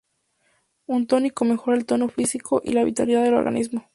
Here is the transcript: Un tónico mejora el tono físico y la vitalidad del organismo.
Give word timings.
Un 0.87 1.05
tónico 1.05 1.45
mejora 1.45 1.77
el 1.77 1.85
tono 1.85 2.09
físico 2.09 2.59
y 2.65 2.71
la 2.73 2.83
vitalidad 2.83 3.23
del 3.23 3.35
organismo. 3.35 3.85